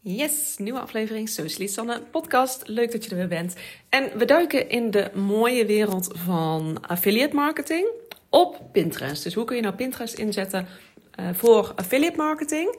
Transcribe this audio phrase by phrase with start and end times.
[0.00, 2.68] Yes, nieuwe aflevering Socially Sanne podcast.
[2.68, 3.54] Leuk dat je er weer bent.
[3.88, 7.88] En we duiken in de mooie wereld van affiliate marketing
[8.28, 9.22] op Pinterest.
[9.22, 10.66] Dus hoe kun je nou Pinterest inzetten
[11.20, 12.78] uh, voor affiliate marketing?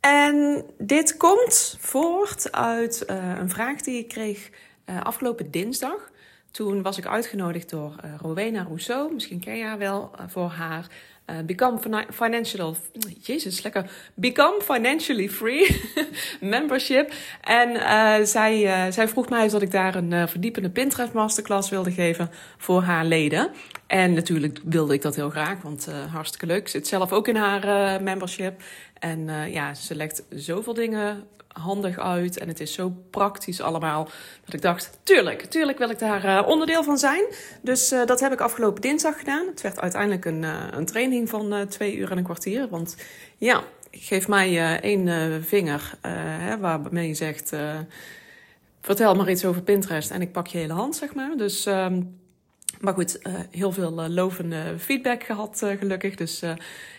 [0.00, 4.50] En dit komt voort uit uh, een vraag die ik kreeg
[4.86, 6.10] uh, afgelopen dinsdag.
[6.50, 9.14] Toen was ik uitgenodigd door Rowena Rousseau.
[9.14, 10.86] Misschien ken je haar wel voor haar
[11.30, 12.76] uh, become financial,
[13.20, 13.90] jezus, lekker.
[14.14, 15.80] Become financially free
[16.40, 17.12] membership.
[17.40, 21.90] En uh, zij, uh, zij vroeg mij dat ik daar een verdiepende Pinterest masterclass wilde
[21.90, 23.50] geven voor haar leden.
[23.86, 26.68] En natuurlijk wilde ik dat heel graag, want hartstikke leuk.
[26.68, 28.62] Zit zelf ook in haar membership.
[28.98, 34.08] En ja, ze legt zoveel dingen handig uit en het is zo praktisch allemaal.
[34.44, 37.24] Dat ik dacht, tuurlijk, tuurlijk wil ik daar uh, onderdeel van zijn.
[37.62, 39.46] Dus uh, dat heb ik afgelopen dinsdag gedaan.
[39.46, 40.42] Het werd uiteindelijk een,
[40.76, 42.68] een training van twee uur en een kwartier.
[42.68, 42.96] Want
[43.36, 47.56] ja, geef mij één vinger hè, waarmee je zegt...
[48.80, 51.36] vertel maar iets over Pinterest en ik pak je hele hand, zeg maar.
[51.36, 51.66] Dus...
[51.66, 52.00] Ehm,
[52.80, 53.18] maar goed,
[53.50, 56.14] heel veel lovende feedback gehad, gelukkig.
[56.14, 56.40] Dus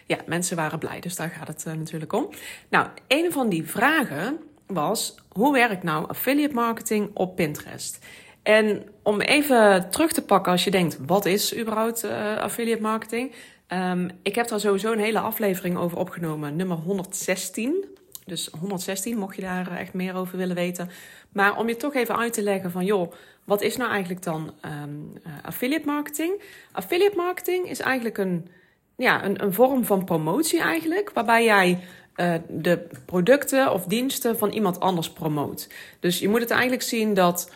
[0.05, 0.99] ja, mensen waren blij.
[0.99, 2.29] Dus daar gaat het natuurlijk om.
[2.69, 8.05] Nou, een van die vragen was: hoe werkt nou affiliate marketing op Pinterest?
[8.43, 12.03] En om even terug te pakken als je denkt, wat is überhaupt
[12.39, 13.33] affiliate marketing?
[13.73, 17.85] Um, ik heb daar sowieso een hele aflevering over opgenomen, nummer 116.
[18.25, 20.89] Dus 116, mocht je daar echt meer over willen weten.
[21.31, 23.11] Maar om je toch even uit te leggen van, joh,
[23.49, 26.41] wat is nou eigenlijk dan um, uh, affiliate marketing?
[26.71, 28.47] Affiliate marketing is eigenlijk een,
[28.95, 31.79] ja, een, een vorm van promotie eigenlijk, waarbij jij
[32.15, 35.69] uh, de producten of diensten van iemand anders promoot.
[35.99, 37.51] Dus je moet het eigenlijk zien dat.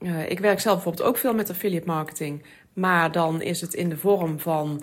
[0.00, 2.44] Uh, ik werk zelf bijvoorbeeld ook veel met affiliate marketing.
[2.72, 4.82] Maar dan is het in de vorm van.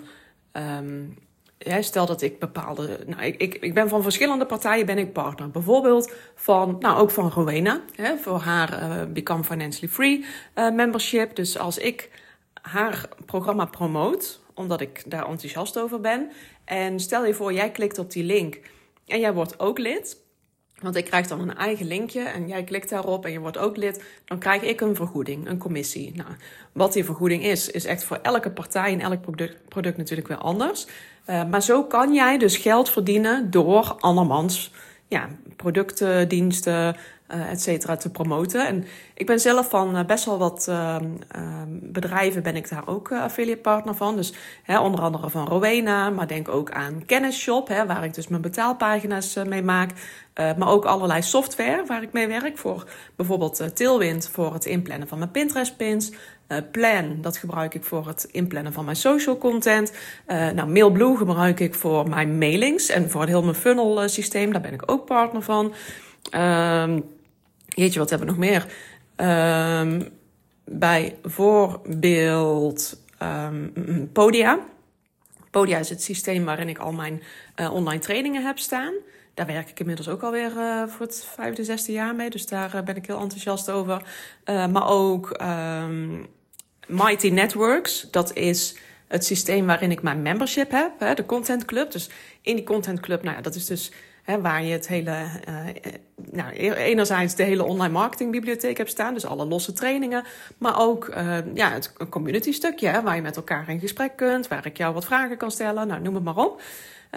[0.52, 1.16] Um,
[1.80, 2.98] stel dat ik bepaalde.
[3.06, 5.50] Nou, ik, ik, ben van verschillende partijen ben ik partner.
[5.50, 7.80] Bijvoorbeeld van, nou ook van Rowena,
[8.20, 11.36] voor haar uh, Become Financially Free uh, membership.
[11.36, 12.10] Dus als ik
[12.62, 16.30] haar programma promoot, omdat ik daar enthousiast over ben.
[16.64, 18.60] En stel je voor, jij klikt op die link
[19.06, 20.24] en jij wordt ook lid.
[20.82, 23.76] Want ik krijg dan een eigen linkje en jij klikt daarop en je wordt ook
[23.76, 24.04] lid.
[24.24, 26.12] Dan krijg ik een vergoeding, een commissie.
[26.14, 26.28] Nou,
[26.72, 30.36] wat die vergoeding is, is echt voor elke partij en elk product, product natuurlijk weer
[30.36, 30.86] anders.
[31.26, 34.72] Uh, maar zo kan jij dus geld verdienen door andermans
[35.08, 36.96] ja, producten, diensten,
[37.34, 38.66] uh, et cetera, te promoten.
[38.66, 40.96] En ik ben zelf van uh, best wel wat uh,
[41.68, 44.16] bedrijven ben ik daar ook affiliate partner van.
[44.16, 44.32] Dus
[44.62, 48.42] hè, onder andere van Rowena, maar denk ook aan Kennisshop, hè, waar ik dus mijn
[48.42, 49.90] betaalpagina's mee maak.
[50.34, 52.84] maar ook allerlei software waar ik mee werk voor
[53.16, 56.12] bijvoorbeeld Tailwind voor het inplannen van mijn Pinterest pins.
[56.70, 59.92] Plan, dat gebruik ik voor het inplannen van mijn social content.
[60.26, 64.52] nou, Mailblue gebruik ik voor mijn mailings en voor heel mijn funnel systeem.
[64.52, 65.72] Daar ben ik ook partner van.
[66.34, 67.15] Um,
[67.76, 68.66] Jeetje, wat hebben we nog meer?
[69.80, 70.08] Um,
[70.64, 73.72] bijvoorbeeld um,
[74.12, 74.58] Podia.
[75.50, 77.22] Podia is het systeem waarin ik al mijn
[77.56, 78.92] uh, online trainingen heb staan.
[79.34, 82.30] Daar werk ik inmiddels ook alweer uh, voor het vijfde, zesde jaar mee.
[82.30, 84.02] Dus daar uh, ben ik heel enthousiast over.
[84.44, 86.26] maar ook um,
[86.86, 88.08] Mighty Networks.
[88.10, 88.76] Dat is
[89.08, 90.92] het systeem waarin ik mijn membership heb.
[90.98, 91.90] Hè, de Content Club.
[91.90, 92.10] Dus
[92.40, 93.92] in die Content Club, nou ja, dat is dus
[94.40, 95.10] Waar je het hele,
[95.48, 95.54] uh,
[96.32, 100.24] nou, e-, enerzijds de hele online marketingbibliotheek hebt staan, dus alle losse trainingen,
[100.58, 104.48] maar ook uh, ja, het community stukje, hè, waar je met elkaar in gesprek kunt,
[104.48, 106.62] waar ik jou wat vragen kan stellen, nou, noem het maar op.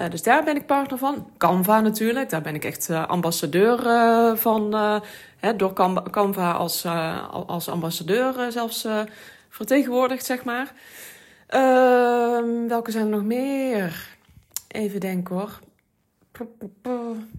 [0.09, 1.29] Dus daar ben ik partner van.
[1.37, 3.77] Canva natuurlijk, daar ben ik echt ambassadeur
[4.37, 4.73] van,
[5.37, 5.73] hè, door
[6.11, 6.85] Canva als,
[7.31, 8.87] als ambassadeur zelfs
[9.49, 10.73] vertegenwoordigd, zeg maar.
[11.47, 14.17] Ehm, welke zijn er nog meer?
[14.67, 15.59] Even denken hoor.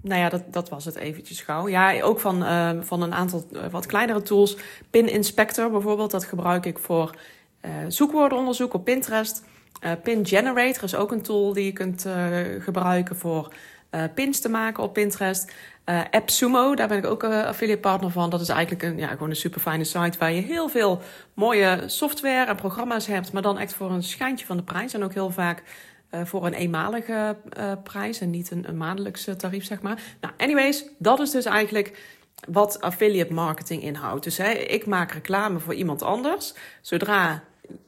[0.02, 1.68] Nou ja, dat, dat was het eventjes gauw.
[1.68, 4.56] Ja, ook van, uh, van een aantal uh, wat kleinere tools.
[4.90, 7.14] Pin Inspector bijvoorbeeld, dat gebruik ik voor
[7.64, 9.44] uh, zoekwoordenonderzoek op Pinterest.
[10.02, 12.06] Pin Generator is ook een tool die je kunt
[12.58, 13.52] gebruiken voor
[14.14, 15.52] pins te maken op Pinterest.
[16.10, 18.30] AppSumo, daar ben ik ook affiliate partner van.
[18.30, 21.00] Dat is eigenlijk een, ja, gewoon een super fijne site waar je heel veel
[21.34, 24.94] mooie software en programma's hebt, maar dan echt voor een schijntje van de prijs.
[24.94, 25.62] En ook heel vaak
[26.10, 30.02] uh, voor een eenmalige uh, prijs en niet een, een maandelijkse tarief, zeg maar.
[30.20, 32.18] Nou, anyways, dat is dus eigenlijk
[32.48, 34.24] wat affiliate marketing inhoudt.
[34.24, 36.54] Dus hè, ik maak reclame voor iemand anders.
[36.80, 37.42] Zodra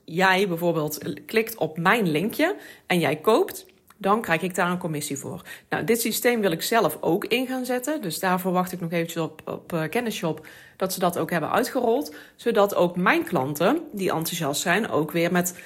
[0.05, 3.67] jij bijvoorbeeld klikt op mijn linkje en jij koopt,
[3.97, 5.43] dan krijg ik daar een commissie voor.
[5.69, 8.03] Nou, dit systeem wil ik zelf ook in gaan zetten.
[8.03, 10.47] Dus daarvoor wacht ik nog eventjes op, op uh, Kennisshop
[10.77, 12.15] dat ze dat ook hebben uitgerold.
[12.37, 15.59] Zodat ook mijn klanten, die enthousiast zijn, ook weer met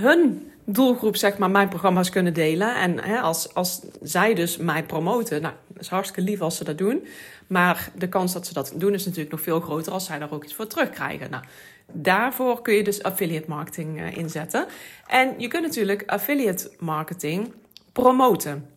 [0.00, 2.74] hun doelgroep zeg maar mijn programma's kunnen delen.
[2.74, 6.64] En hè, als, als zij dus mij promoten, nou, dat is hartstikke lief als ze
[6.64, 7.06] dat doen.
[7.46, 10.32] Maar de kans dat ze dat doen is natuurlijk nog veel groter als zij daar
[10.32, 11.30] ook iets voor terugkrijgen.
[11.30, 11.44] Nou,
[11.92, 14.66] daarvoor kun je dus affiliate marketing uh, inzetten.
[15.06, 17.52] En je kunt natuurlijk affiliate marketing
[17.92, 18.70] promoten.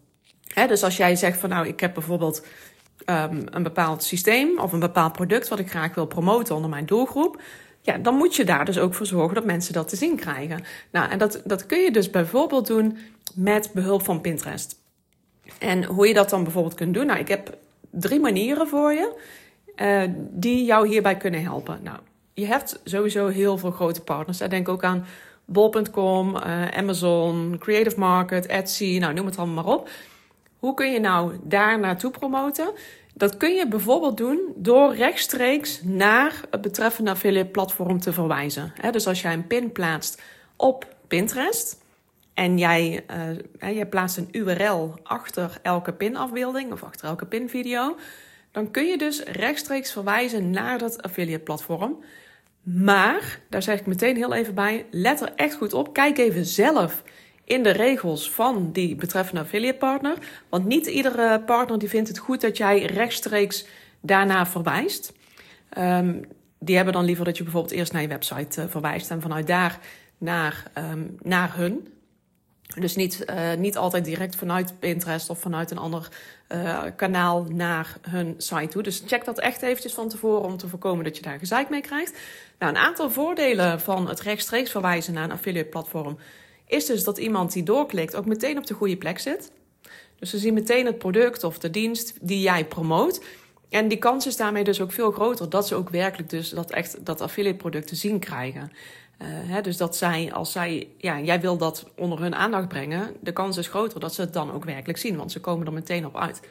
[0.54, 2.46] Hè, dus als jij zegt van nou, ik heb bijvoorbeeld
[3.06, 6.86] um, een bepaald systeem of een bepaald product wat ik graag wil promoten onder mijn
[6.86, 7.42] doelgroep
[7.82, 10.64] ja, dan moet je daar dus ook voor zorgen dat mensen dat te zien krijgen.
[10.92, 12.98] Nou, en dat, dat kun je dus bijvoorbeeld doen
[13.36, 14.76] met behulp van Pinterest.
[15.58, 17.06] En hoe je dat dan bijvoorbeeld kunt doen.
[17.06, 17.58] Nou, ik heb
[17.90, 19.14] drie manieren voor je
[19.76, 21.80] uh, die jou hierbij kunnen helpen.
[21.84, 21.98] Nou,
[22.34, 24.38] je hebt sowieso heel veel grote partners.
[24.38, 25.06] Denk ook aan
[25.46, 29.90] bol.com, uh, Amazon, Creative Market, Etsy, nou noem het allemaal maar op.
[30.60, 32.72] Hoe kun je nou daar naartoe promoten?
[33.20, 38.74] Dat kun je bijvoorbeeld doen door rechtstreeks naar het betreffende affiliate platform te verwijzen.
[38.92, 40.22] dus als jij een pin plaatst
[40.56, 41.78] op Pinterest
[42.34, 43.06] en jij,
[43.62, 47.98] uh, jij plaatst een URL achter elke pinafbeelding of achter elke pinvideo,
[48.52, 52.04] dan kun je dus rechtstreeks verwijzen naar dat affiliate platform.
[52.64, 55.94] Maar, daar zeg ik meteen heel even bij, let er echt goed op.
[55.94, 57.04] Kijk even zelf
[57.50, 60.18] in de regels van die betreffende affiliate partner.
[60.50, 63.66] Want niet iedere partner die vindt het goed dat jij rechtstreeks
[64.02, 65.14] daarna verwijst.
[65.78, 66.22] Um,
[66.60, 69.48] die hebben dan liever dat je bijvoorbeeld eerst naar je website uh, verwijst en vanuit
[69.48, 69.80] daar
[70.18, 71.94] naar, um, naar hun.
[72.80, 76.08] Dus niet, uh, niet altijd direct vanuit Pinterest of vanuit een ander
[76.50, 78.84] uh, kanaal naar hun site toe.
[78.84, 81.82] Dus check dat echt eventjes van tevoren om te voorkomen dat je daar gezeik mee
[81.82, 82.20] krijgt.
[82.60, 86.18] Nou, een aantal voordelen van het rechtstreeks verwijzen naar een affiliate platform
[86.70, 89.52] is dus dat iemand die doorklikt ook meteen op de goede plek zit.
[90.20, 93.24] Dus ze zien meteen het product of de dienst die jij promoot.
[93.70, 96.72] En die kans is daarmee dus ook veel groter dat ze ook werkelijk dus dat
[96.72, 98.72] echt dat affiliate product te zien krijgen.
[99.22, 103.16] Uh, hè, dus dat zij, als zij, ja, jij wil dat onder hun aandacht brengen,
[103.20, 105.74] de kans is groter dat ze het dan ook werkelijk zien, want ze komen er
[105.74, 106.42] meteen op uit.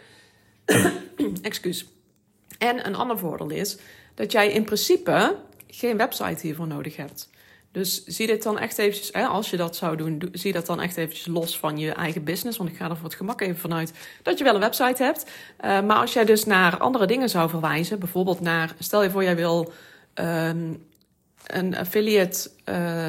[1.43, 1.87] Excuus.
[2.59, 3.79] En een ander voordeel is
[4.15, 5.37] dat jij in principe
[5.67, 7.29] geen website hiervoor nodig hebt.
[7.73, 10.81] Dus zie dit dan echt eventjes, hè, als je dat zou doen, zie dat dan
[10.81, 12.59] echt eventjes los van je eigen business.
[12.59, 13.93] Want ik ga er voor het gemak even vanuit
[14.23, 15.25] dat je wel een website hebt.
[15.25, 19.23] Uh, maar als jij dus naar andere dingen zou verwijzen, bijvoorbeeld naar, stel je voor
[19.23, 19.73] jij wil
[20.15, 20.87] um,
[21.47, 23.09] een affiliate uh,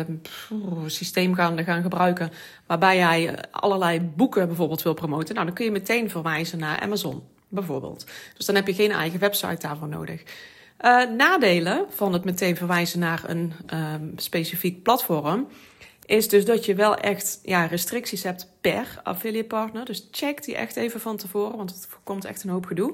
[0.85, 2.31] systeem gaan, gaan gebruiken,
[2.65, 5.33] waarbij jij allerlei boeken bijvoorbeeld wil promoten.
[5.33, 8.05] Nou, dan kun je meteen verwijzen naar Amazon, bijvoorbeeld.
[8.37, 10.23] Dus dan heb je geen eigen website daarvoor nodig.
[10.81, 15.47] Uh, nadelen van het meteen verwijzen naar een um, specifiek platform
[16.05, 19.85] is dus dat je wel echt ja, restricties hebt per affiliate partner.
[19.85, 22.89] Dus check die echt even van tevoren, want het voorkomt echt een hoop gedoe.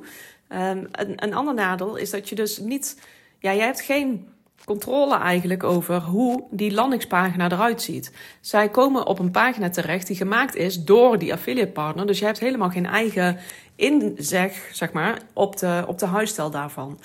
[0.49, 3.01] Um, een, een ander nadeel is dat je dus niet,
[3.39, 4.27] ja, jij hebt geen
[4.65, 8.11] controle eigenlijk over hoe die landingspagina eruit ziet.
[8.41, 12.07] Zij komen op een pagina terecht die gemaakt is door die affiliate partner.
[12.07, 13.37] Dus je hebt helemaal geen eigen
[13.75, 16.99] inzeg, zeg maar, op de, op de huisstijl daarvan.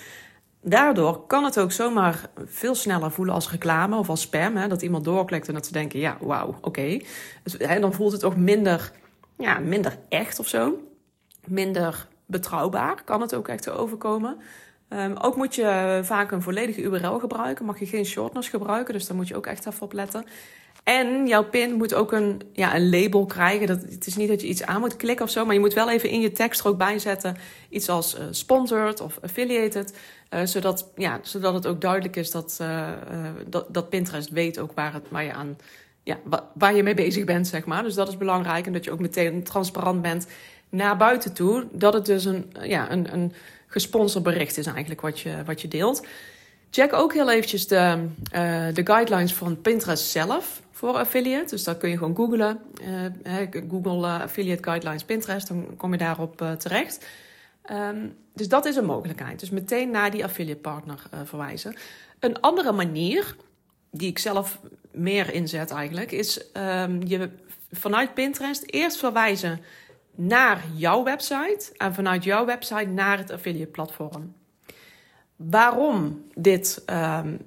[0.62, 4.56] Daardoor kan het ook zomaar veel sneller voelen als reclame of als spam.
[4.56, 4.68] Hè?
[4.68, 7.00] Dat iemand doorklikt en dat ze denken, ja, wauw, oké.
[7.42, 8.92] Dus, dan voelt het ook minder,
[9.38, 10.88] ja, minder echt of zo.
[11.46, 14.36] Minder betrouwbaar kan het ook echt overkomen.
[14.88, 17.64] Um, ook moet je vaak een volledige URL gebruiken.
[17.64, 20.24] Mag je geen shortness gebruiken, dus daar moet je ook echt even op letten.
[20.85, 23.67] En jouw pin moet ook een, ja, een label krijgen.
[23.67, 25.75] Dat, het is niet dat je iets aan moet klikken of zo, maar je moet
[25.75, 27.37] wel even in je tekst er ook bijzetten.
[27.69, 29.94] Iets als uh, sponsored of affiliated.
[30.31, 32.89] Uh, zodat, ja, zodat het ook duidelijk is dat, uh,
[33.46, 35.56] dat, dat Pinterest weet ook waar, het, waar, je aan,
[36.03, 36.19] ja,
[36.55, 37.82] waar je mee bezig bent, zeg maar.
[37.82, 38.67] Dus dat is belangrijk.
[38.67, 40.27] En dat je ook meteen transparant bent
[40.69, 41.67] naar buiten toe.
[41.72, 43.32] Dat het dus een, ja, een, een
[43.67, 46.06] gesponsord bericht is eigenlijk wat je, wat je deelt.
[46.70, 48.06] Check ook heel eventjes de,
[48.74, 51.50] de guidelines van Pinterest zelf voor affiliate.
[51.50, 52.58] Dus dat kun je gewoon googlen.
[53.27, 57.06] Uh, Google uh, Affiliate Guidelines Pinterest, dan kom je daarop terecht.
[57.72, 59.41] Um, dus dat is een mogelijkheid.
[59.41, 61.74] Dus meteen naar die affiliate partner verwijzen.
[62.19, 63.36] Een andere manier,
[63.91, 64.60] die ik zelf
[64.93, 67.31] meer inzet eigenlijk, is um, je
[67.72, 69.60] vanuit Pinterest eerst verwijzen
[70.15, 74.34] naar jouw website en vanuit jouw website naar het affiliate platform.
[75.49, 77.39] Waarom dit um,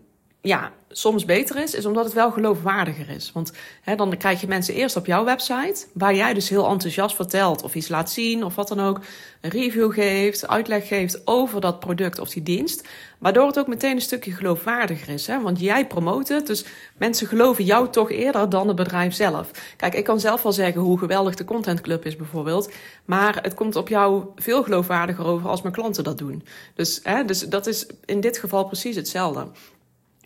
[0.43, 3.31] ja, soms beter is, is omdat het wel geloofwaardiger is.
[3.33, 7.15] Want hè, dan krijg je mensen eerst op jouw website, waar jij dus heel enthousiast
[7.15, 8.99] vertelt of iets laat zien of wat dan ook,
[9.41, 12.87] een review geeft, uitleg geeft over dat product of die dienst.
[13.19, 15.27] Waardoor het ook meteen een stukje geloofwaardiger is.
[15.27, 15.41] Hè?
[15.41, 16.65] Want jij promoot het, dus
[16.97, 19.51] mensen geloven jou toch eerder dan het bedrijf zelf.
[19.77, 22.71] Kijk, ik kan zelf wel zeggen hoe geweldig de Content Club is bijvoorbeeld.
[23.05, 26.43] Maar het komt op jou veel geloofwaardiger over als mijn klanten dat doen.
[26.75, 29.47] Dus, hè, dus dat is in dit geval precies hetzelfde.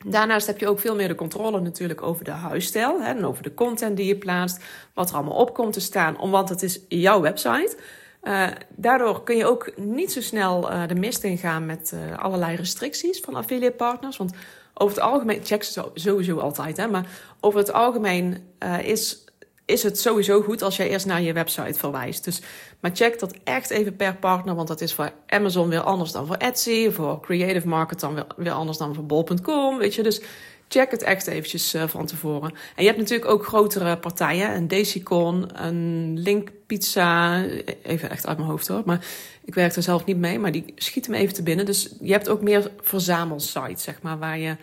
[0.06, 3.44] Daarnaast heb je ook veel meer de controle natuurlijk over de huisstijl hè, en over
[3.44, 4.64] de content die je plaatst,
[4.94, 7.78] wat er allemaal op komt te staan, want het is jouw website.
[8.24, 12.56] Uh, daardoor kun je ook niet zo snel uh, de mist ingaan met uh, allerlei
[12.56, 14.18] restricties van affiliate partners.
[14.18, 14.32] Want
[14.74, 17.06] over het algemeen, check ze sowieso altijd, hè, maar
[17.40, 18.38] over het algemeen
[18.82, 19.27] is
[19.68, 22.24] is het sowieso goed als jij eerst naar je website verwijst.
[22.24, 22.42] Dus,
[22.80, 26.28] maar check dat echt even per partner, want dat is voor Amazon weer anders dan
[26.28, 30.04] voor Etsy, voor Creative Market dan weer, anders dan voor bol.com, weet je.
[30.04, 30.22] Dus
[30.68, 32.50] check het echt eventjes uh, van tevoren.
[32.76, 37.44] En je hebt natuurlijk ook grotere partijen, een Decicon, een Link Pizza,
[37.84, 39.06] even echt uit mijn hoofd hoor, maar
[39.46, 41.66] ik werk er zelf niet mee, maar die schieten me even te binnen.
[41.66, 44.56] Dus je hebt ook meer verzamelsites, zeg maar, waar je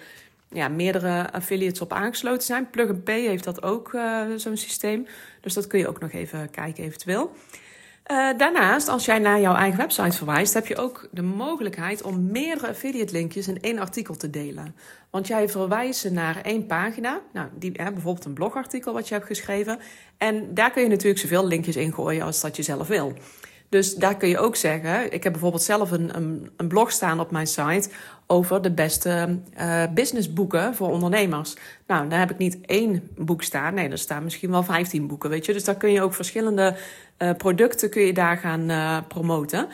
[0.55, 2.71] ja, meerdere affiliates op aangesloten zijn.
[2.71, 5.07] Plug and Pay heeft dat ook, uh, zo'n systeem.
[5.41, 7.31] Dus dat kun je ook nog even kijken eventueel.
[8.11, 12.31] Uh, daarnaast, als jij naar jouw eigen website verwijst, heb je ook de mogelijkheid om
[12.31, 14.75] meerdere affiliate linkjes in één artikel te delen.
[15.11, 19.27] Want jij verwijst naar één pagina, nou, die, hè, bijvoorbeeld een blogartikel wat je hebt
[19.27, 19.79] geschreven.
[20.19, 23.13] En daar kun je natuurlijk zoveel linkjes in gooien als dat je zelf wil.
[23.75, 27.21] Dus daar kun je ook zeggen, ik heb bijvoorbeeld zelf een, een, een blog staan
[27.21, 27.88] op mijn site
[28.26, 31.54] over de beste uh, businessboeken voor ondernemers.
[31.87, 33.75] Nou, daar heb ik niet één boek staan.
[33.75, 35.52] Nee, er staan misschien wel 15 boeken, weet je.
[35.52, 36.76] Dus daar kun je ook verschillende
[37.19, 39.69] uh, producten kun je daar gaan uh, promoten.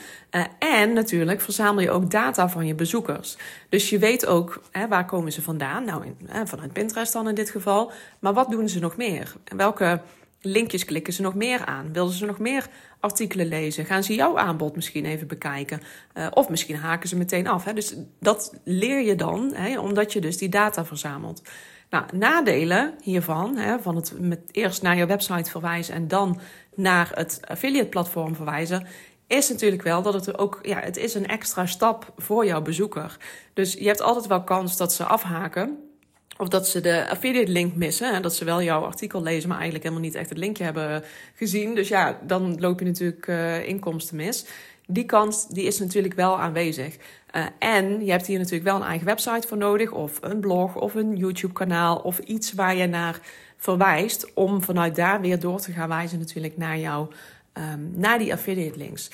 [0.59, 3.37] en natuurlijk verzamel je ook data van je bezoekers.
[3.69, 5.85] Dus je weet ook hè, waar komen ze vandaan.
[5.85, 6.05] Nou,
[6.45, 7.93] vanuit Pinterest dan in dit geval.
[8.19, 9.33] Maar wat doen ze nog meer?
[9.57, 10.01] Welke
[10.41, 11.93] linkjes klikken ze nog meer aan?
[11.93, 12.67] Wilden ze nog meer
[13.01, 13.85] artikelen lezen?
[13.85, 15.81] Gaan ze jouw aanbod misschien even bekijken?
[16.15, 17.65] Uh, of misschien haken ze meteen af.
[17.65, 17.73] Hè?
[17.73, 21.43] Dus dat leer je dan, hè, omdat je dus die data verzamelt.
[21.91, 26.41] Nou, nadelen hiervan, hè, van het met eerst naar je website verwijzen en dan
[26.75, 28.87] naar het affiliate platform verwijzen,
[29.27, 33.17] is natuurlijk wel dat het ook, ja, het is een extra stap voor jouw bezoeker.
[33.55, 35.90] Dus je hebt altijd wel kans dat ze afhaken.
[36.39, 38.15] Of dat ze de affiliate link missen.
[38.15, 41.03] En dat ze wel jouw artikel lezen, maar eigenlijk helemaal niet echt het linkje hebben
[41.35, 41.75] gezien.
[41.75, 44.45] Dus ja, dan loop je natuurlijk uh, inkomsten mis.
[44.87, 46.97] Die kans die is natuurlijk wel aanwezig.
[47.37, 49.93] Uh, en je hebt hier natuurlijk wel een eigen website voor nodig.
[49.93, 51.97] Of een blog of een YouTube kanaal.
[51.97, 53.21] Of iets waar je naar
[53.57, 54.35] verwijst.
[54.35, 57.09] Om vanuit daar weer door te gaan wijzen natuurlijk naar, jou,
[57.55, 59.11] um, naar die affiliate links.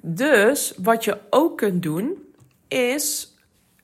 [0.00, 2.18] Dus wat je ook kunt doen
[2.68, 3.34] is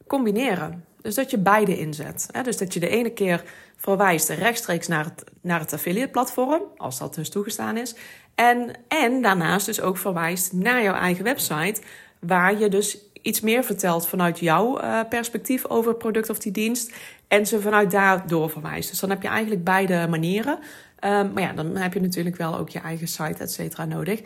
[0.07, 0.86] combineren.
[1.07, 2.29] Dus dat je beide inzet.
[2.43, 3.43] Dus dat je de ene keer
[3.77, 7.95] verwijst rechtstreeks naar het, naar het affiliate platform, als dat dus toegestaan is.
[8.35, 11.81] En, en daarnaast dus ook verwijst naar jouw eigen website,
[12.19, 16.53] waar je dus iets meer vertelt vanuit jouw uh, perspectief over het product of die
[16.53, 16.95] dienst.
[17.29, 18.91] En ze vanuit daar doorverwijst.
[18.91, 20.59] Dus dan heb je eigenlijk beide manieren.
[21.05, 24.23] Um, maar ja, dan heb je natuurlijk wel ook je eigen site, et cetera, nodig.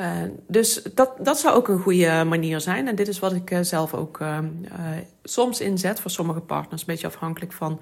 [0.00, 0.10] Uh,
[0.46, 2.88] dus dat, dat zou ook een goede manier zijn.
[2.88, 4.38] En dit is wat ik uh, zelf ook uh,
[5.22, 6.80] soms inzet voor sommige partners.
[6.80, 7.80] Een beetje afhankelijk van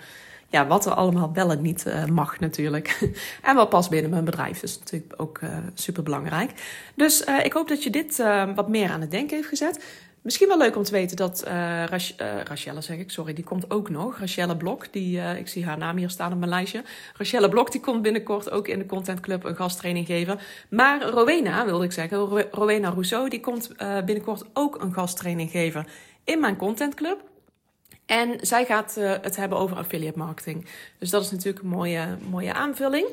[0.49, 3.11] ja, wat er allemaal wel en niet mag natuurlijk.
[3.43, 4.61] en wat past binnen mijn bedrijf.
[4.61, 5.41] Dus natuurlijk ook
[5.75, 6.51] super belangrijk.
[6.95, 8.17] Dus ik hoop dat je dit
[8.55, 9.85] wat meer aan het denken heeft gezet.
[10.23, 13.71] Misschien wel leuk om te weten dat uh, Rach Rachelle, zeg ik, sorry, die komt
[13.71, 14.19] ook nog.
[14.19, 16.83] Rachelle Blok, die, uh, ik zie haar naam hier staan op mijn lijstje.
[17.17, 20.39] Rachelle Blok, die komt binnenkort ook in de Content Club een gasttraining geven.
[20.69, 22.19] Maar Rowena, wilde ik zeggen,
[22.51, 23.71] Rowena Rousseau, die komt
[24.05, 25.87] binnenkort ook een gasttraining geven
[26.25, 27.21] in mijn Content Club.
[28.07, 30.67] En zij gaat het hebben over affiliate marketing.
[30.99, 33.07] Dus dat is natuurlijk een mooie, mooie aanvulling.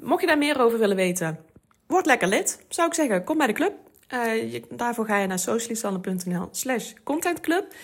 [0.00, 1.38] mocht je daar meer over willen weten,
[1.86, 3.24] word lekker lid, zou ik zeggen.
[3.24, 3.83] Kom bij de club.
[4.12, 7.74] Uh, daarvoor ga je naar socialisanne.nl slash contentclub.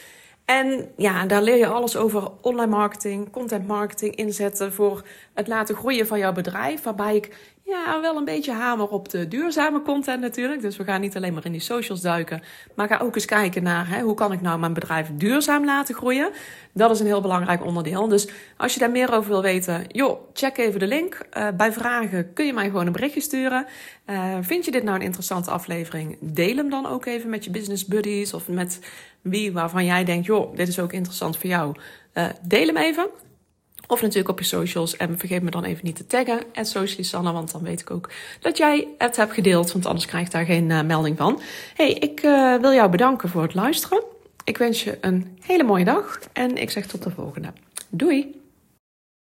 [0.44, 5.74] En ja, daar leer je alles over online marketing, content marketing inzetten voor het laten
[5.74, 6.82] groeien van jouw bedrijf.
[6.82, 7.36] Waarbij ik
[7.70, 10.60] ja, wel een beetje hamer op de duurzame content natuurlijk.
[10.60, 12.42] Dus we gaan niet alleen maar in die socials duiken.
[12.74, 15.94] Maar ga ook eens kijken naar hè, hoe kan ik nou mijn bedrijf duurzaam laten
[15.94, 16.30] groeien.
[16.72, 18.08] Dat is een heel belangrijk onderdeel.
[18.08, 21.26] Dus als je daar meer over wil weten, joh, check even de link.
[21.36, 23.66] Uh, bij vragen kun je mij gewoon een berichtje sturen.
[24.06, 26.16] Uh, vind je dit nou een interessante aflevering?
[26.20, 28.80] Deel hem dan ook even met je business buddies of met
[29.20, 31.74] wie waarvan jij denkt, joh, dit is ook interessant voor jou.
[32.14, 33.29] Uh, deel hem even.
[33.90, 34.96] Of natuurlijk op je socials.
[34.96, 36.40] En vergeet me dan even niet te taggen.
[36.52, 39.72] En Socialisanne, want dan weet ik ook dat jij het hebt gedeeld.
[39.72, 41.40] Want anders krijg ik daar geen uh, melding van.
[41.74, 44.02] hey, ik uh, wil jou bedanken voor het luisteren.
[44.44, 46.18] Ik wens je een hele mooie dag.
[46.32, 47.52] En ik zeg tot de volgende.
[47.88, 48.39] Doei!